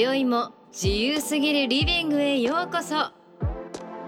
[0.00, 3.10] 今宵も自由すぎるリビングへようこそ。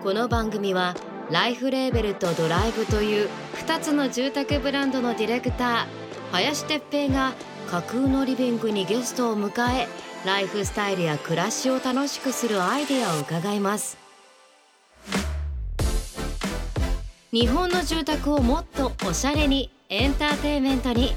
[0.05, 0.95] この番組は
[1.33, 3.29] ライフレーベルとドライブという
[3.67, 7.33] 2つの住宅ブランドのディレクター林哲平が
[7.69, 9.89] 架空のリビングにゲストを迎え
[10.25, 13.99] ライフスタイルや暮らしを楽しくするアイデアを伺います。
[17.33, 21.17] 日本の住宅をもっとおしゃれにエンターテイメントに。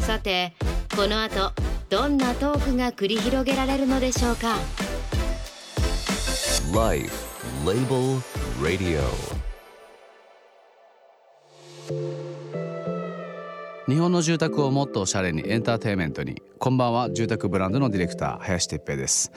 [0.00, 0.52] さて
[0.96, 1.52] この後
[1.94, 4.56] どんなトークが繰り広げられるのでしょうか
[6.74, 7.14] ？Life
[7.64, 8.20] Label
[8.60, 9.00] Radio.
[13.86, 16.42] 日本の住宅をもっとおしゃれにエンターテインメントに。
[16.58, 19.30] こんばんは住宅ブランドのディレクター林哲平です。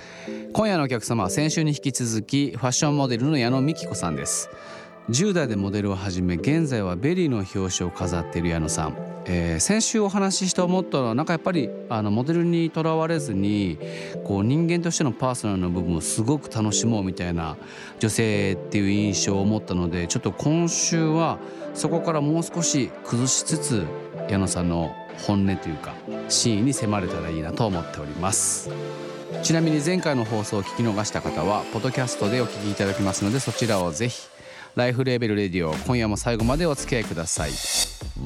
[0.52, 4.50] 今夜のお客様は先週に引き続きファッションモデルの矢野美紀子さんです。
[5.12, 13.78] 10代でモデルを始め現在は VERY の表紙を飾っている矢野さん、えー先週お話しした思ったのはなんかやっぱりあのモデルにとらわれずに
[14.24, 17.58] こう人間としてのパーソナルな部分をすごく楽しもうみたいな
[18.00, 21.40] 女性っていう印象を持ったのでちょっと今週は
[21.74, 23.86] そこからもう少し崩しつつ
[24.30, 25.94] 矢野さんの本音というか
[26.30, 28.70] 真意に迫れたらいいなと思っております。
[29.44, 34.28] ちなみに前回の放送を聞き逃した方はポッドキャストでお聞きいただけますのでそちらをぜひ
[34.76, 37.52] ライフレーベルレディオ今夜も最後までお付き合いください。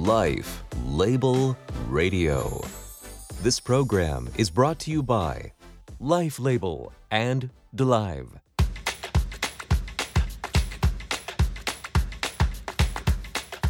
[0.05, 1.55] Life Label
[1.89, 2.61] Radio
[3.41, 5.53] This program is brought to you by
[6.01, 8.27] Life Label and Delive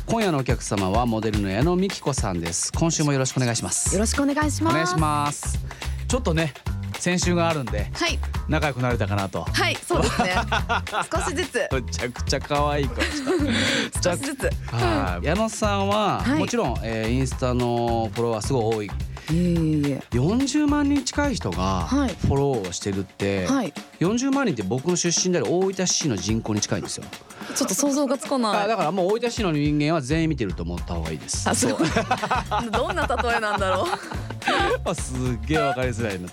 [0.07, 4.73] 今夜のお客様はモデルの矢野美紀子さんです今週もよろしくお願いしますよろしくお願いします。
[4.73, 5.59] お願いします
[6.07, 6.55] ちょっとね
[7.01, 9.41] 先週があるんではい、仲良くなれたかなと。
[9.41, 10.35] はい、そうですね。
[11.11, 12.95] 少しずつ、めちゃくちゃ可愛い子
[14.03, 14.49] 少しずつ。
[14.71, 16.39] はい矢野さんは、はい。
[16.39, 18.91] もちろん、えーインスタのフォロワーすごい多い
[19.31, 20.03] いえいえいえ。
[20.11, 27.05] 40万人近い人がフはいォローをしてるって、はい、40万人って僕の出身である大分市の人口に近いんですよ、
[27.55, 28.67] ちょっと想像がつかあない。
[28.67, 31.77] だからもう大分市の人間は全員見てると思った方がいいですあ、そう。
[32.71, 33.87] どんな例えなんだろう。
[34.83, 36.27] あすっげえわかりづらいな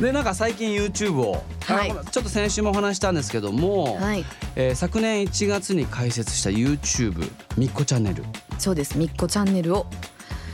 [0.00, 4.24] でなんか最近 YouTube を、はいあちょっと先週もお話ししたんですけども、はい、
[4.56, 8.24] えー昨年1月に開設した YouTube みっこチャンネル
[8.58, 8.96] そうです。
[8.96, 9.86] みっこチャンネルを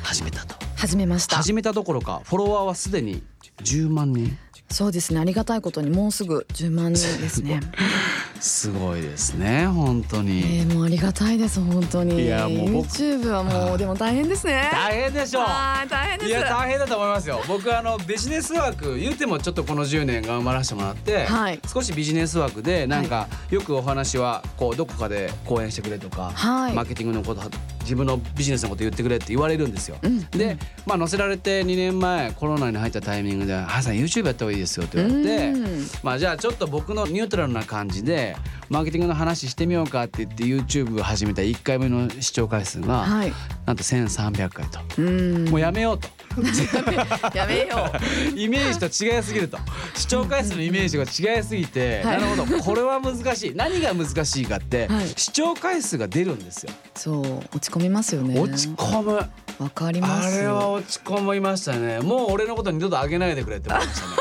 [0.03, 1.39] 始めたと始めました。
[1.39, 3.21] 始めたどころかフォロワーはすでに
[3.65, 4.39] 10万人
[4.71, 5.19] そうですね。
[5.19, 7.61] ありがたいことにもうすぐ10万人ですね。
[8.39, 12.23] すごいですね本当に、えー、もうありがたいです本当に。
[12.23, 14.69] いやもう僕 YouTube はもうでも大変ですね。
[14.71, 16.31] 大変でしょうはい、大変です。
[16.31, 27.51] いや大変だと思いますよ僕あのビジネスワーク言うてもちょっとこの10年頑張らせてもらって、はい少しビジネスワークでなんか、よくお話はこうどこかで講演してくれとか、はいマーケティングのこと
[27.89, 29.97] 自分のビジネスのこと言ってくれって言われるんですよ。
[30.03, 38.37] うんで、まあ、載せられて2年前コロナに入ったタイミングで「ハさん YouTube やった方がいいですよ」って言われてうんまあじゃあちょっと僕のニュートラルな感じで
[38.69, 43.33] マーケティングの話してみようかって言って YouTube を始めた1回目の視聴回数が、はい。
[43.67, 44.79] なんと1300回と。
[44.99, 45.49] うん。
[45.49, 46.09] もうやめようと。
[47.35, 47.91] やめよ
[48.37, 49.59] イメージと違いすぎると
[49.97, 51.03] 視聴回数のイメージが
[51.35, 56.99] 違いすぎて、はいなるほどこれは難しい何が難しいかって、はい視聴回数が出るんですよ、う。
[56.99, 58.39] そう、落ち込みますよね。
[58.39, 60.29] 落ち込むわかります。
[60.39, 64.13] あれは落ち込みましたねもう俺のこと二度と上げないでくれって思いましたね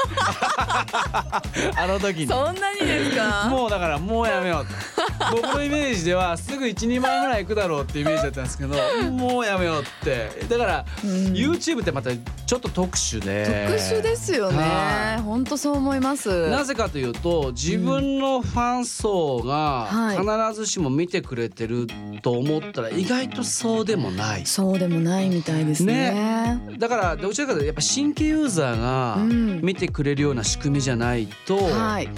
[1.77, 3.47] あの時にそんなにですか？
[3.49, 5.35] もうだからもうやめようと。
[5.35, 8.75] 僕のイメージではすぐ12万ぐらいいくだろうってイメージだったんですけど
[9.11, 10.45] もうやめようって。
[10.47, 11.09] だから、うん。
[11.33, 13.67] YouTube ってまたちょっと特殊で。
[13.69, 14.51] 特殊ですよは
[15.17, 15.21] ね。
[15.23, 16.49] 本当そう思います。
[16.49, 20.17] なぜかというと自分のファン層がはい。
[20.17, 21.87] 必ずしも見てくれてる
[22.21, 24.45] と思ったら意外とそうでもない。
[24.45, 26.59] そうでもないみたいですね。
[26.77, 29.61] だからどちらかというとやっぱ新規ユーザーがうん。
[29.61, 32.09] 見てくれるような仕組みじゃないとはい、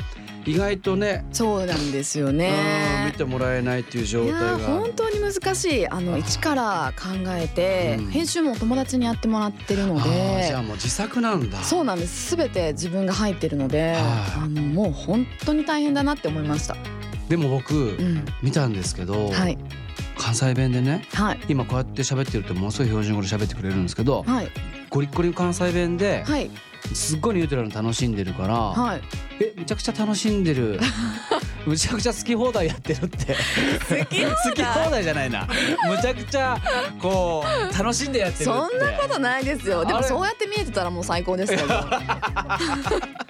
[0.46, 1.26] 意外とね。
[1.32, 3.14] そうなんですようん見ね。
[3.18, 4.58] てもらえないっていう状態が。
[4.60, 5.88] 本当に難しい。
[5.88, 8.12] あの一から考えて、うん。
[8.12, 11.62] 編集も友達にやってもらってるのあーじゃあでもう自作なんだ。
[11.64, 12.36] そうなんです。
[12.36, 14.02] 全て自分が入ってるので、はい。
[14.44, 16.76] あのもう本当に大変だなって思いました。
[17.28, 19.58] でも僕うん、見たんですけどはい。
[20.18, 21.40] 関西弁でねはい。
[21.48, 24.50] 今こうやって喋ってるとものすごい標準語で喋ってくれるんですけどはい。
[24.90, 26.50] ゴリッゴリの関西弁ではい
[26.94, 29.02] すっごいニュートラルに楽しんでるからはい。
[29.42, 30.80] えめちゃくちゃ楽しんでる。
[31.66, 33.36] むちゃくちゃ好き放題やってるって。
[33.90, 34.36] 好き放題？
[34.36, 35.48] 好き放題じゃないな。
[35.88, 36.58] むちゃくちゃ
[37.00, 38.46] こう楽しんでやってるって。
[38.46, 39.86] そんなことないですよ。
[39.86, 41.68] でもそうやって見えてたらもう最高ですけど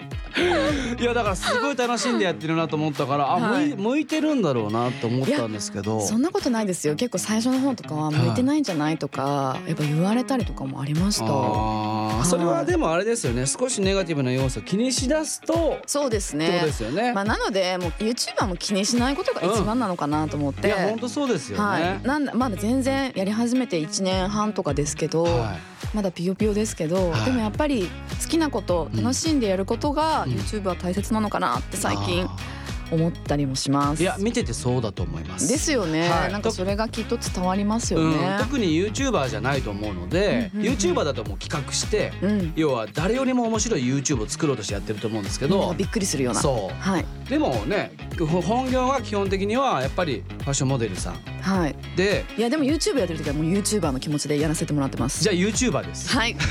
[0.99, 3.69] いやだからすごい楽しんでやってるなと思ったからあ、はい。
[3.69, 6.01] 向い向いてるんだろうなと思ったんですけど。
[6.01, 6.95] そんなことないですよ。
[6.95, 11.25] 結構最初の方とかは向いてないんじゃないとかやっぱ言われたりとかもありました。
[11.25, 13.45] あーそれはでもあれですよね。
[13.45, 17.13] 少しネガティブな要素を気にしだすとそうですってことでねすよね。
[17.13, 21.63] まあなのでもう YouTuber も気にしないことが一番なのかなと思って、いや本当そうですよね。
[21.63, 25.57] はい、なんだまだ全然やり始めて1年半とかですけど、は
[25.93, 27.25] まだピヨピヨですけど、はい。
[27.25, 27.89] でもやっぱり
[28.21, 29.03] 好きなことうん。
[29.03, 30.31] 楽しんでやることがうん。
[30.31, 32.25] YouTube は大切なのかなってい最近。
[32.25, 32.37] あ
[32.91, 33.99] 思ったりもします。
[33.99, 35.47] ーいや見ててそうだと思います。
[35.47, 38.37] ですよね、はいなんかそれがきっと伝わりますようんね。
[38.39, 46.39] 特に YouTuber じゃないと思うので、うんうんうん YouTuber だともう企画して、うん、要は誰よりも面白い YouTube を作ろうとしてやってると思うんですけどなんかびっくりするような。
[46.39, 51.75] そはい、うでもねほ本業は基本的にはやっぱりファッションモデルさんはい。
[51.95, 55.23] でいやでも YouTube やってる時はもう YouTuber の気持ちでやらせてもらってます。
[55.23, 56.09] じゃあ YouTuber です。
[56.09, 56.35] はい。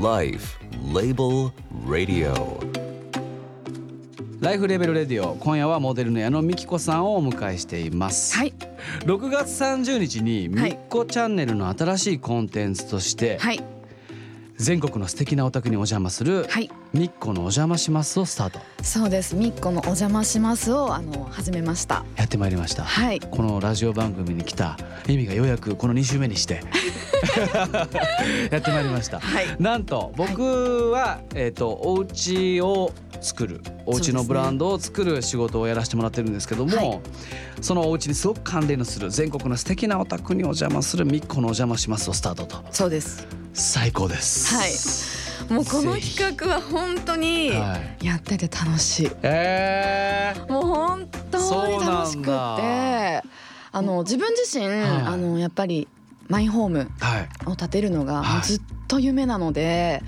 [0.00, 0.58] Life
[0.92, 1.52] Label
[1.86, 2.87] Radio.
[4.40, 8.36] ライフレベルレディオ今夜はモデルの矢野美紀子さんをお迎えしています。
[8.36, 8.54] はい。
[9.00, 13.60] 6月30日にみっこチャンネルの新しいコンテンツとして、はい。
[14.58, 16.70] 全国の素敵なお宅にお邪魔するはい。
[16.92, 19.34] 「みっこのお邪魔します」をスタートそうです。
[19.34, 22.04] みっこのお邪魔しますをあの始めました。
[22.16, 22.84] やってまいりました。
[22.84, 23.18] はい。
[23.18, 26.62] このラジオ番組に来た意味がようやくこの2週目にして
[28.52, 29.18] やってまいりました。
[29.18, 29.46] はい。
[29.58, 37.00] なんと僕は、えっ、とお家を作るお家のブランドを作る仕事をやらせてもらってるんですけども、はい
[37.60, 43.26] そのお家にすごく関連のする全国の素敵なお宅にお邪魔するみっこのお邪魔しますをスタートとそうです。
[43.52, 45.52] 最高です。
[45.52, 48.06] もうこの企画は本当にはい。
[48.06, 49.10] やってて楽しい。
[49.22, 53.22] えー、もう本当に楽しくて、あ
[53.74, 55.88] の自分自身、はいあのやっぱり
[56.28, 57.28] マイホームはい。
[57.46, 60.02] を建てるのがずっと夢なので、え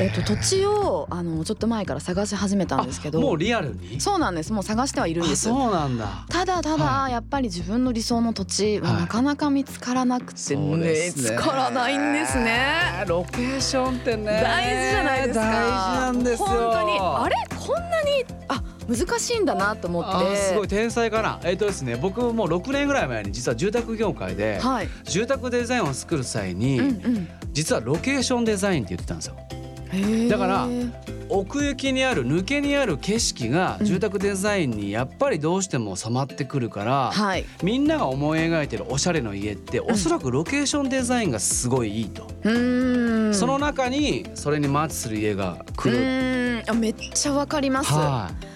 [0.00, 4.00] えっと土地をあのちょっと前から探し始めたんですけど、もうリアルに？
[4.00, 4.52] そうなんです。
[4.52, 5.50] もう探してはいるんです。
[5.50, 6.24] あそうなんだ。
[6.30, 13.04] ただただ、はやっぱり自分の理想の土地ははいなかなか見つからなくて、見つからないんですね。
[13.06, 15.44] ロケーションってね大事じゃないですか。
[15.44, 17.36] 大事なんですよ本当にあれ？
[17.58, 18.24] こんなに？
[18.48, 20.10] あ難しいんだなと思って。
[20.10, 24.88] あーすごい天才かなえっ、とですね僕もう6年ぐらい前に実は住宅業界ではい。
[25.04, 27.28] 住宅デザインを作る際に、うんうん。
[27.52, 29.36] 実はロケーションデザインって言ってたんですよ
[30.30, 30.66] だから
[31.28, 37.44] 奥行きにある抜けにある景色がうん住宅デザインにやっぱりどうしても染まってくるから、はい。
[37.62, 43.34] みんなが思い描いてるおしゃれの家っておそらくロケーションデザインがすごいいいと、うーん。
[43.34, 47.92] その中にそれにマッチする家がう来るーんあめっちゃわかります。
[47.92, 48.51] はい。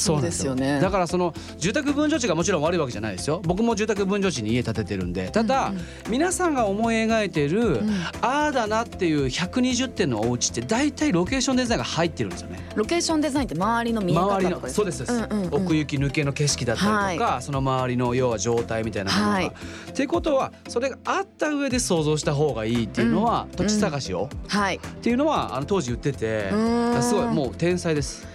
[0.00, 3.40] そうですよねだからその住宅分譲地がもちろん悪いわけじゃないですよ。
[3.44, 5.30] 僕も住宅分譲地に家建ててるんで。
[5.30, 7.90] ただ、うんうん皆さんが思い描いてる、うん
[8.22, 12.58] ああだなっていう120点のお家って大体ロケーションデザインが入ってるんですよね。
[12.74, 19.32] ロケーションデザインって周りの見え方周りとかですのそうですそうんうんうん奥行き抜けの景色だったりとか、その周りの要は状態みたいなものが。
[19.32, 19.52] はい
[19.90, 24.76] ってことはそれがあった上で想像した方がいいっていうのは、うん土地探しを、はい。
[24.76, 26.50] っていうのはあの当時言ってて
[27.02, 28.26] すごいもう天才です。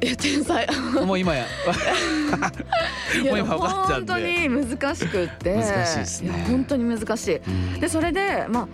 [0.00, 0.66] え天才。
[1.04, 1.44] もう今や。
[3.24, 4.48] もう今分かったん本当で。
[4.48, 5.54] に難しくって。
[5.54, 6.38] 難しいですね。
[6.38, 7.36] や本当に難しい。
[7.36, 7.80] うん。
[7.80, 8.68] でそれでまあ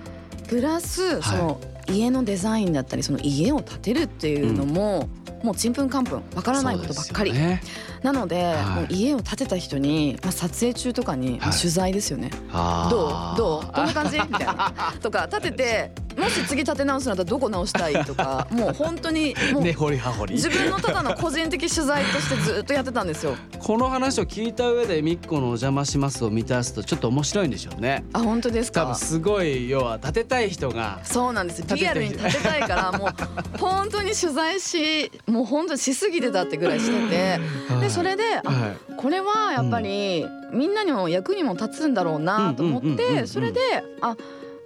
[0.48, 5.08] プラスその家のデザインだったりその家を建てるっていうのも、
[5.42, 7.62] もうちんぷんかんぷんわからないことばっかり、ね。
[8.02, 8.64] なので、はい。
[8.64, 13.10] もう家を建てた人に、まあ、撮影中とかに、取材ですよね、あどう？
[13.10, 13.76] ーどう？
[13.76, 14.18] どんな感じ？
[14.18, 14.72] みたいな。
[15.02, 20.34] とか建ててもし次建て直すんだったらどこ直したいとか もう本当にもう根掘り葉掘り。
[20.34, 23.36] 自分のただの個人的取材としてずっとやってたんですよ。
[23.58, 28.04] この話を聞いた上で「みっこのお邪魔します」を満たすとちょっと面白いんでしょうね。
[28.12, 31.00] あ本当です多分かすごい要は建てたい人が。
[31.04, 31.62] そうなんです。
[31.74, 37.40] リアルに建てたいからもう本当に取材しもう本当にしすぎてたってぐらいしてて。
[37.80, 43.60] でそれであはこれはやっぱりみんなにも役にも立つんだろうなと思ってそれで
[44.00, 44.16] あ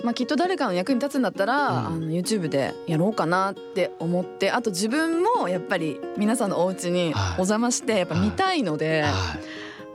[0.05, 1.87] まあきっと誰かの役に立つんだったら、うん。
[1.87, 7.33] あの YouTube でやろうかなって思ってあと自分もやっぱり皆さんのお家にはい。
[7.33, 9.03] お邪魔してやっぱ見たいので、い。
[9.03, 9.13] はい。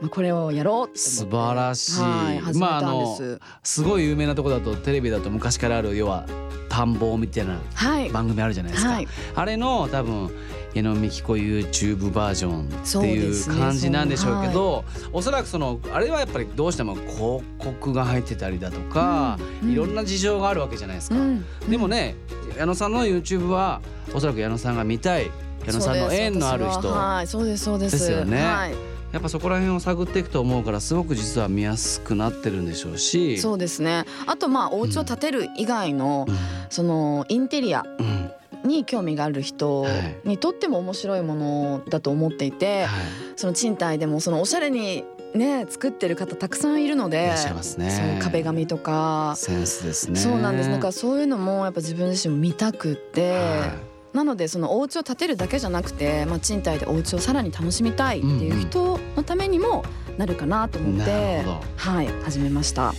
[0.00, 2.02] まあ、これをやろう素晴らしい。
[2.02, 6.26] はい、始めまああたんでのす、すごい有名なとこだとテレビだと昔からある要は
[6.68, 8.10] 田んぼみたいなはい。
[8.10, 9.08] 番組あるじゃないですか、はい。
[9.34, 10.30] あれの多分
[10.74, 21.16] 矢野美紀子 YouTube バージョンっていう感じなんでしょうけどおそらくそのあれはやっぱりどうしても広告が入ってたりだとか、うんいろんな事情があるわけじゃないですか。
[21.16, 22.16] うんでもね
[22.58, 23.80] 矢野さんの YouTube は
[24.12, 25.30] おそらく矢野さんが見たい
[25.66, 27.14] 矢野さんの縁のある人そうです私は。
[27.14, 27.98] はいそうですそうです。
[27.98, 28.44] ですよね。
[28.44, 28.74] はい、
[29.12, 33.38] やっぱそこら辺を探っていくと思うからすごく実は見やすくなってるんでしょうし。
[33.38, 34.04] そうですね。
[34.26, 36.36] あとまあお家を建てる以外の、うん。
[36.70, 37.84] そのインテリア。
[37.98, 38.30] うん
[38.64, 39.86] に興味がある人
[40.24, 42.88] にとっても面白いものだと思っていて、はい。
[43.36, 45.04] その賃貸でもそのおしゃれに
[45.34, 47.90] ね作ってる方たくさんいるのでいらっしゃいますね。
[47.90, 50.18] そう壁紙とか、センスですね。
[50.18, 50.70] そうなんです。
[50.70, 53.74] だからそういうのもやっぱ自分自身も見たくって、は
[54.12, 59.84] なのでそのお家を建てるだけじゃなくて、まあ、賃貸でお家をさらに楽しみたいっていう人のためにも
[60.16, 61.60] なるかなと思っなて、るほど。
[61.76, 62.94] はい始めました。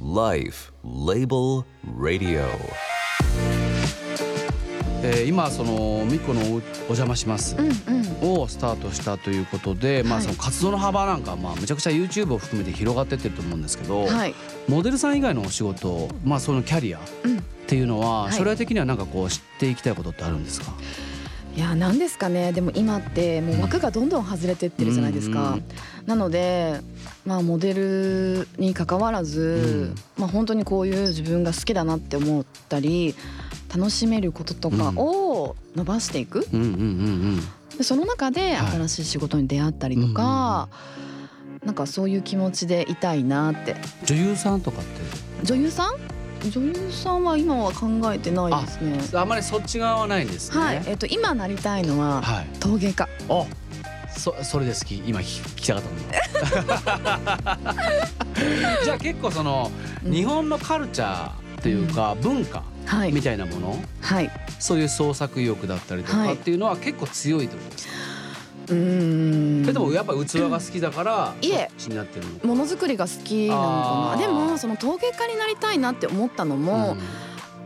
[0.00, 1.64] Life Label
[1.98, 2.44] Radio.
[5.04, 7.56] えー今そのミコのおお邪魔します。
[7.56, 7.66] うん
[8.22, 8.40] うん。
[8.40, 14.34] をスタートしたということで、まあはいその活動の幅なんかまあむちゃくちゃ YouTube を含めて広がってってると思うんですけど、はい、
[14.66, 18.32] モデルさん以外のお仕事まあそのキャリアっうん、ていうのははい。
[18.32, 20.72] 将来的にはなんかこう知っていきたいことってあるんですか、
[21.54, 22.52] いや何ですかね。
[22.52, 25.64] でも今ってもう枠がどんどん外れてってるじゃないですか、うん。
[26.06, 26.80] なので
[27.26, 33.14] まあモデルに関わらず、まあ本当にこういう自分が好きだなって思ったり
[33.74, 37.40] 楽しめることとかを伸ばしていく、うんうんうん
[37.76, 38.70] でその中ではい。
[38.72, 40.68] 新しい仕事に出会ったりとか、
[41.64, 43.72] なんかそういう気持ちでいたいなって。
[43.72, 45.44] うん女優さんとかって？
[45.44, 46.50] 女優さん？
[46.50, 49.00] 女優さんは今は考えてないですね。
[49.18, 50.64] あんまりそっち側はないんですね。
[50.64, 52.46] はい、えっと今なりたいのははい。
[52.60, 53.08] 陶芸家。
[53.28, 53.46] あ、
[54.16, 54.98] そそれで好き。
[54.98, 57.64] 今聞聞きたかったの。
[58.84, 59.72] じゃあ結構その
[60.04, 60.12] うん。
[60.12, 62.73] 日本のカルチャーというか文化はい
[63.12, 64.30] みたいなもの、はい。
[64.58, 66.34] そういう創作意欲だったりとかはい。
[66.34, 67.94] っていうのは結構強いってことですか？
[68.68, 69.62] うーん。
[69.64, 70.16] でもやっぱ器
[70.50, 71.68] が好きだからいえ。
[72.42, 74.22] ものづくりが好きなのかな。
[74.22, 76.96] でもその陶芸家になりたいなって思ったのも、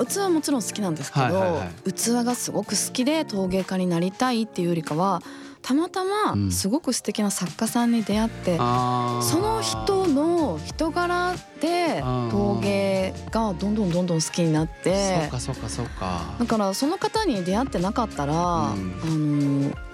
[0.09, 5.23] 器はもちろん好きなんですけど、器がすごく好きで陶芸家になりたいっていうよりかは
[5.63, 6.47] たまたうん。
[6.47, 9.23] ますごく素敵な作家さんに出会って、あー。
[9.23, 16.37] その人の人柄で陶芸がどんどんどんどん好きになっそうてかそうかそうか。
[16.39, 19.73] だからその方に出会ってなかったら、うん。
[19.73, 19.89] あの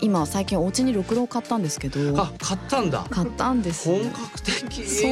[0.00, 2.20] 今最近お家にろくろを買ったんですけど。
[2.20, 3.06] あ、買ったんだ。
[3.08, 3.88] 買ったんです。
[3.88, 4.84] 本格的。
[4.84, 5.10] そう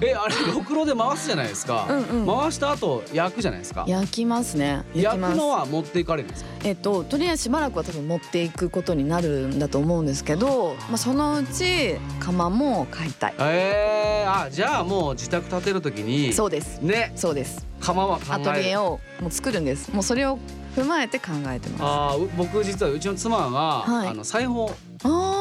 [0.00, 1.86] え、あれろくろで回すじゃないですか。
[1.88, 2.40] うんうん。
[2.40, 3.84] 回した後焼くじゃないですか。
[3.86, 4.84] 焼きますね。
[4.94, 6.50] 焼焼くのは持っていかれるんですか？
[6.64, 13.34] えっととりあえずしばらくは多分持っていくことになるんだと思うんですけど、まあ、そのうち釜も買いたい。
[13.40, 16.80] ええあじゃあもう自宅建てるときにそうです。
[16.80, 17.12] ね。
[17.16, 17.66] そうです。
[17.80, 19.92] 釜はアトリエるをもう作るんです。
[19.92, 20.38] もうそれを
[20.76, 21.82] 踏まえて考えてます。
[21.82, 24.08] あ僕実はうちの妻が、はい。
[24.08, 24.72] あの裁縫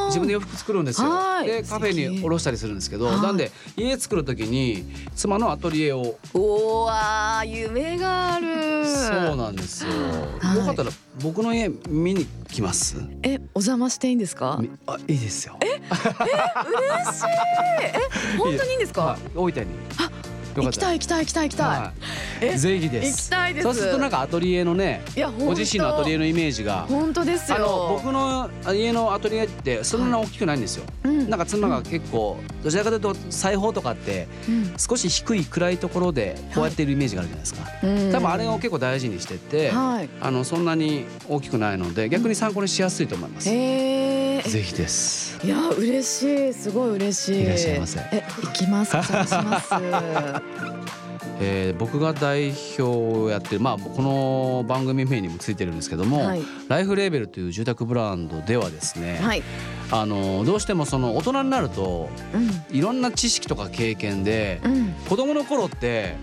[0.08, 1.10] 自分で洋服作るんですよ。
[1.10, 1.48] はい。
[1.48, 3.22] でカフェに卸したりするんですけどはい。
[3.22, 8.86] なんで家作るときに妻のアトリエをおわー夢がある。
[8.86, 9.92] そうなんですよ、
[10.40, 10.58] はい。
[10.58, 10.92] よかったら
[11.22, 12.98] 僕の家見に来ます？
[13.24, 14.58] えお邪魔していいんですか？
[14.60, 15.58] みあいいですよ。
[15.62, 17.26] 嬉しい。
[17.82, 17.94] え
[18.38, 19.02] 本当にいいんですか？
[19.02, 19.20] はい。
[19.36, 19.60] 大分に。
[19.60, 19.66] よ
[20.56, 21.94] 行きたい行きたい行きたい行きた
[22.42, 23.64] い、ぜひで行すきたいです。
[23.64, 25.02] そうするとなんかアトリエのね
[25.40, 26.86] ご自身のアトリエのイメージが。
[26.90, 27.58] 本当ですよ。
[27.58, 30.86] あの僕の家のアトリエってそんな大きくないんですよ。
[31.04, 31.30] うん。
[31.30, 34.74] なんか妻が結構どちらかというと裁縫とかってうん。
[34.78, 37.88] 少し低い暗いところでこうやってるイメージがあるじゃないですか。
[37.88, 38.12] うん。
[38.12, 40.10] 多分あれを結構大事にしてて、はい。
[40.20, 43.50] あのそんなに大きくないので逆に参考にしやすいと思います。
[43.50, 45.40] へえぜひです。
[45.46, 46.54] いや嬉しい。
[46.54, 47.44] すごい嬉しい。
[47.44, 48.00] いらっしゃいませ。
[48.12, 48.96] え行きます。
[48.96, 49.04] ま
[49.62, 49.74] す
[51.44, 56.42] えー僕が代表をやってるまあこの番組名にもついてるんですけども、はい。
[56.68, 59.42] ライフレーベルという住宅ブランドではですね、はい。
[59.92, 62.78] あのどうしてもその大人になるとうん。
[62.78, 64.94] いろんな知識とか経験でうん。
[65.10, 66.16] 子供の頃って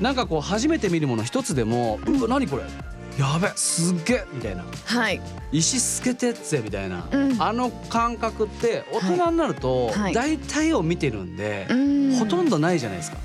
[0.00, 2.62] なんかこう初めて見るもの一つでも「うわ何これ
[3.18, 4.64] やべすっげえ!」みたいな。
[4.84, 5.20] はい
[5.52, 7.42] 「石透けてっぜ」みたいな、うん。
[7.42, 10.14] あの感覚って大人になるとはい。
[10.14, 12.16] 大体を見てるんで、うん。
[12.18, 13.18] ほとんどないじゃないですか。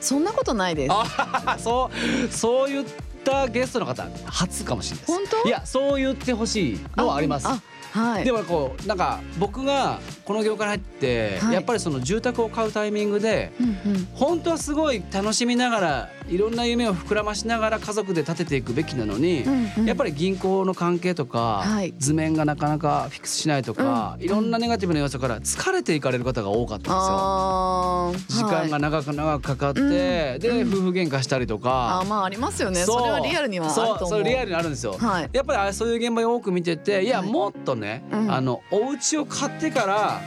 [0.00, 0.92] そんなことないです。
[0.92, 1.90] あそ
[2.26, 2.86] うそう言っ
[3.24, 5.06] たゲストの方初かもしれない。
[5.06, 5.48] 本当？
[5.48, 7.46] いやそう言ってほしいのはあります。
[7.46, 7.60] あ
[7.92, 8.24] はい。
[8.24, 11.54] でもこうなんか僕がこの業界に入って、はい。
[11.54, 14.08] やっぱりその住宅を買うタイミングでうんうん。
[14.14, 19.84] 本当はすごい楽しみながらいろんな夢を膨らましながら家族で建てていくべきなのに、うんうん。
[19.84, 21.92] やっぱり銀行の関係とか、はい。
[21.98, 24.24] 図面がなかなかフィックスしないとか、うん。
[24.24, 28.42] いろんなネガティブな要素から疲れていかれる方が多かったんですよ。
[28.42, 30.68] 時間がはい長く長くかかって、うんでうん。
[30.72, 32.80] 夫婦喧嘩したりとあかー、まあありますよね。
[32.84, 34.96] それはリアルにはそうそれリアルにあるんですよ。
[34.98, 35.30] はい。
[35.32, 38.32] やっぱりそういう現場を多く見てていや、はいもっとね、うん。
[38.32, 40.20] あのお家を買ってから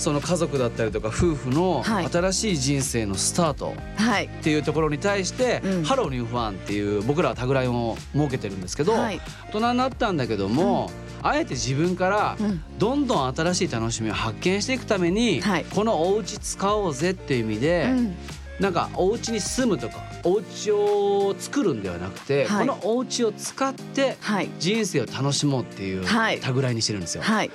[0.00, 2.08] その家族だったりとか夫婦のはい。
[2.08, 4.26] 新しい人生のスタートはい。
[4.26, 5.84] っていうところに対して、うん。
[5.84, 9.20] Hello new fun っていう僕らはタグラインを設けてるんですけど、はい。
[9.48, 10.90] 大人になったんだけども、
[11.22, 12.62] あえて自分からうん。
[12.78, 15.64] どんどん新しい楽しみを発見していくために、はい。
[15.66, 18.16] このお家使おうぜっていう意味で、うん。
[18.58, 22.66] なんかお家に住むとかお家を作るんではなくて、はい。
[22.66, 24.48] このお家を使ってはい。
[24.58, 26.40] 人生を楽しもうっていうはい。
[26.40, 27.22] タグラインにしてるんですよ。
[27.22, 27.50] はい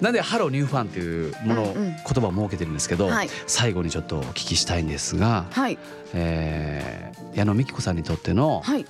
[0.00, 1.88] なんで Hello new fun っていうもの、うんうん。
[1.88, 3.28] 言葉を設けてるんですけど、はい。
[3.46, 5.78] 最後にちょっとお聞きしたいんですが、はい。
[6.12, 8.84] えー矢野美紀子さんにとってのはい。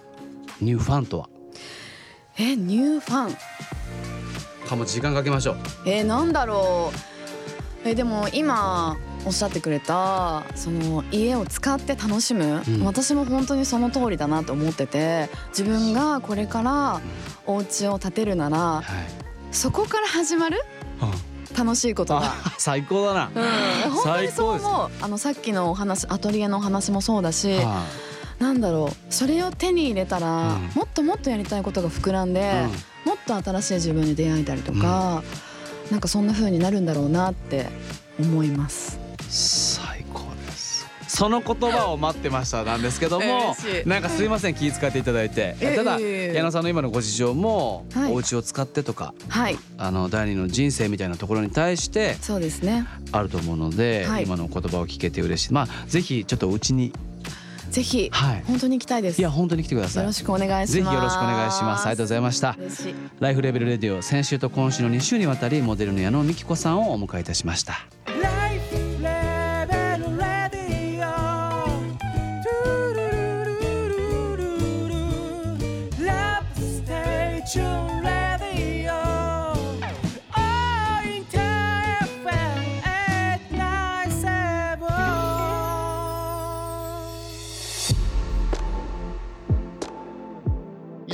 [0.61, 1.29] ニューファンとは？
[2.39, 4.69] えニューファン。
[4.69, 5.57] かも時間かけましょう。
[5.87, 6.93] えー、なんだろ
[7.85, 7.89] う。
[7.89, 12.85] えでも今おっしゃってくれたその家を使って楽しむ、うん。
[12.85, 17.01] 私も本当にその通りだなと思ってて自分がこれから
[17.47, 18.85] お家を建てるならはい。
[19.53, 20.59] そこから始まる
[21.57, 22.23] 楽しいことが。
[22.25, 23.31] あ最高だな。
[23.87, 24.91] うん、本当にそう思う。
[25.01, 27.85] あのさっきのお話アトリエのお話もそうだしは
[28.39, 29.13] なんだろう。
[29.13, 30.63] それを手に入れたら、うん。
[30.75, 32.67] もっともっとやりたいことが膨らんで、
[33.05, 35.23] いもっと新しい自分に出会えたりとか、
[35.91, 37.67] なんかそんな風になるんだろうなって
[38.19, 38.99] 思います。
[41.15, 43.55] その言葉を待ってましたなんですけども、
[43.87, 48.13] なんかすいません気遣っていただいて、えただ、矢野さんの今のご事情も、はい。
[48.13, 52.87] お家を使ってとかはい、あの第二の人生みたいなところに対してそうですね。
[53.13, 54.25] あると思うので、はい。
[54.25, 55.53] 今の言葉を聞けて嬉しい。
[55.53, 56.93] まあぜひちょっとうちに。
[57.71, 58.43] ぜひ、はい。
[58.47, 59.21] 本当に行きたいです。
[59.21, 60.03] いや本当に来てください。
[60.03, 60.73] よろしくお願いします。
[60.73, 61.87] ぜひよろしくお願いします。
[61.87, 62.57] ありがとうございました。
[63.21, 67.87] ライフレベルレディオ先週と今週の2週にわたりモデルの矢野美紀子さんをお迎えいたしました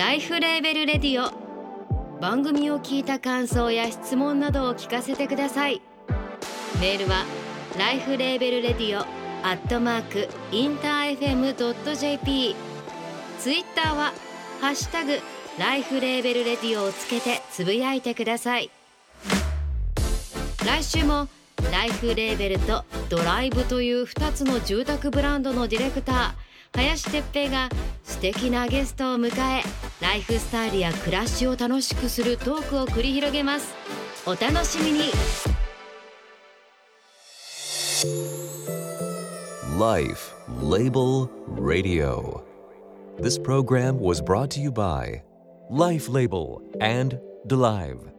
[0.00, 1.30] ライフレーベルレディオ。
[2.22, 5.82] 番組を聞いた感想や質問などを聞かせてください。
[6.80, 7.26] メールは
[7.78, 9.02] ライフレーベルレディオ
[9.46, 12.56] アットマークインター FM.jp
[13.40, 14.14] ツイッターは
[14.62, 15.18] ハッシュタグ
[15.58, 18.70] ライフレーベルレディオをつけてつぶやいてください。
[20.64, 21.28] 来週も
[21.70, 26.32] ライフレーベルと Dolive という2つの住宅ブランドのディレクター
[26.72, 27.68] 林哲平が
[28.20, 29.62] 敵なゲストを迎え
[30.00, 33.74] ライフスタイルや暮らしを楽しくするトークを繰り広げます
[34.26, 35.10] お楽しみに
[39.78, 42.42] Life Label Radio.
[43.18, 45.22] This program was brought to you by
[45.70, 48.10] Life Label and Delive.